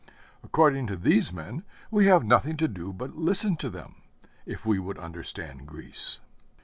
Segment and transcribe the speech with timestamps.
[0.43, 3.97] According to these men we have nothing to do but listen to them,
[4.47, 6.19] if we would understand Greece.